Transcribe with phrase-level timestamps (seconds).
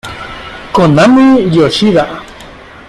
[0.75, 2.05] Konami Yoshida